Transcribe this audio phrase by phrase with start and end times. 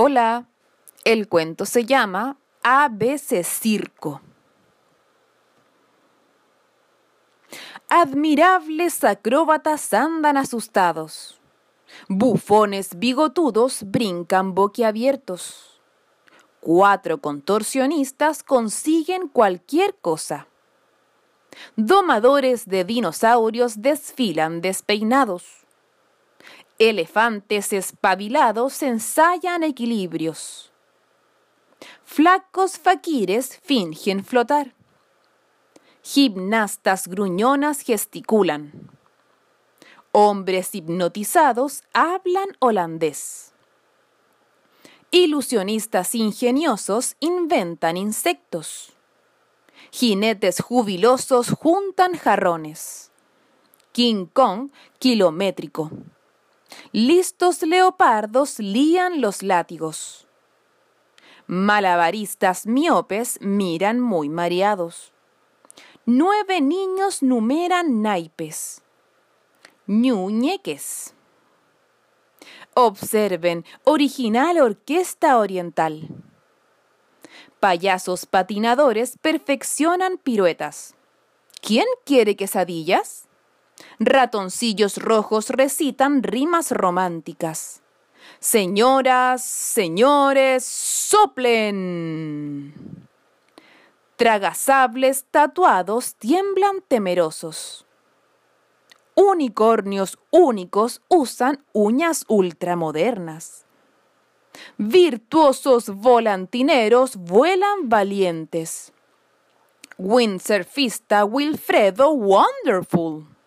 [0.00, 0.46] Hola,
[1.02, 4.20] el cuento se llama ABC Circo.
[7.88, 11.40] Admirables acróbatas andan asustados.
[12.08, 15.80] Bufones bigotudos brincan boquiabiertos.
[16.60, 20.46] Cuatro contorsionistas consiguen cualquier cosa.
[21.74, 25.66] Domadores de dinosaurios desfilan despeinados.
[26.80, 30.70] Elefantes espabilados ensayan equilibrios.
[32.04, 34.76] Flacos faquires fingen flotar.
[36.04, 38.92] Gimnastas gruñonas gesticulan.
[40.12, 43.52] Hombres hipnotizados hablan holandés.
[45.10, 48.92] Ilusionistas ingeniosos inventan insectos.
[49.90, 53.10] Jinetes jubilosos juntan jarrones.
[53.90, 54.70] King Kong
[55.00, 55.90] kilométrico.
[56.92, 60.26] Listos leopardos lían los látigos.
[61.46, 65.12] Malabaristas miopes miran muy mareados.
[66.04, 68.82] Nueve niños numeran naipes.
[69.86, 71.14] Ñuñeques.
[72.74, 76.08] Observen, original orquesta oriental.
[77.60, 80.94] Payasos patinadores perfeccionan piruetas.
[81.60, 83.26] ¿Quién quiere quesadillas?
[83.98, 87.82] Ratoncillos rojos recitan rimas románticas.
[88.40, 92.72] Señoras, señores, soplen.
[94.16, 97.84] Tragasables tatuados tiemblan temerosos.
[99.14, 103.64] Unicornios únicos usan uñas ultramodernas.
[104.76, 108.92] Virtuosos volantineros vuelan valientes.
[109.98, 113.37] Windsurfista Wilfredo Wonderful.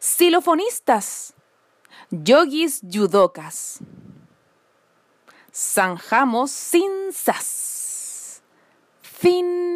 [0.00, 1.34] Silofonistas.
[2.10, 3.80] Yogis yudocas.
[5.52, 8.40] Zanjamos sin sas.
[9.02, 9.69] Fin.